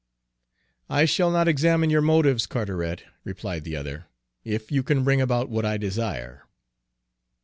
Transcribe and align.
"I 0.89 1.05
shall 1.05 1.29
not 1.29 1.47
examine 1.47 1.91
your 1.91 2.01
motives, 2.01 2.47
Carteret," 2.47 3.03
replied 3.23 3.65
the 3.65 3.75
other, 3.75 4.07
"if 4.43 4.71
you 4.71 4.81
can 4.81 5.03
bring 5.03 5.21
about 5.21 5.47
what 5.47 5.63
I 5.63 5.77
desire." 5.77 6.47